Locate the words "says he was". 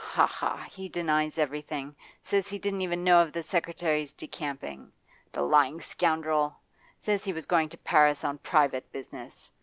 6.97-7.45